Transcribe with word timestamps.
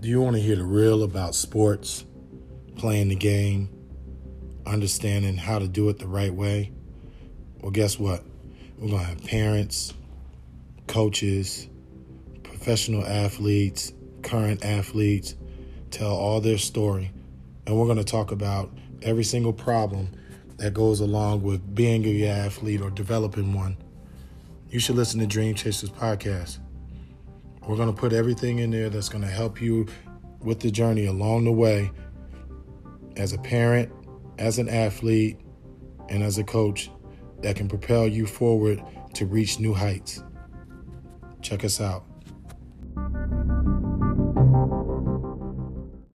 Do 0.00 0.08
you 0.08 0.22
want 0.22 0.34
to 0.36 0.40
hear 0.40 0.56
the 0.56 0.64
real 0.64 1.02
about 1.02 1.34
sports, 1.34 2.06
playing 2.76 3.10
the 3.10 3.16
game, 3.16 3.68
understanding 4.64 5.36
how 5.36 5.58
to 5.58 5.68
do 5.68 5.90
it 5.90 5.98
the 5.98 6.06
right 6.06 6.32
way? 6.32 6.72
Well, 7.60 7.70
guess 7.70 7.98
what? 7.98 8.24
We're 8.78 8.88
going 8.88 9.02
to 9.02 9.08
have 9.08 9.24
parents, 9.24 9.92
coaches, 10.86 11.68
professional 12.42 13.04
athletes, 13.04 13.92
current 14.22 14.64
athletes 14.64 15.34
tell 15.90 16.12
all 16.12 16.40
their 16.40 16.56
story. 16.56 17.12
And 17.66 17.76
we're 17.78 17.84
going 17.84 17.98
to 17.98 18.02
talk 18.02 18.32
about 18.32 18.70
every 19.02 19.24
single 19.24 19.52
problem 19.52 20.08
that 20.56 20.72
goes 20.72 21.00
along 21.00 21.42
with 21.42 21.74
being 21.74 22.06
a 22.06 22.26
athlete 22.26 22.80
or 22.80 22.88
developing 22.88 23.52
one. 23.52 23.76
You 24.70 24.78
should 24.78 24.96
listen 24.96 25.20
to 25.20 25.26
Dream 25.26 25.54
Chasers 25.54 25.90
podcast. 25.90 26.58
We're 27.70 27.76
going 27.76 27.94
to 27.94 28.00
put 28.00 28.12
everything 28.12 28.58
in 28.58 28.72
there 28.72 28.90
that's 28.90 29.08
going 29.08 29.22
to 29.22 29.30
help 29.30 29.62
you 29.62 29.86
with 30.40 30.58
the 30.58 30.72
journey 30.72 31.06
along 31.06 31.44
the 31.44 31.52
way 31.52 31.92
as 33.16 33.32
a 33.32 33.38
parent, 33.38 33.92
as 34.40 34.58
an 34.58 34.68
athlete, 34.68 35.38
and 36.08 36.20
as 36.20 36.36
a 36.36 36.42
coach 36.42 36.90
that 37.42 37.54
can 37.54 37.68
propel 37.68 38.08
you 38.08 38.26
forward 38.26 38.82
to 39.14 39.24
reach 39.24 39.60
new 39.60 39.72
heights. 39.72 40.20
Check 41.42 41.64
us 41.64 41.80
out. 41.80 42.09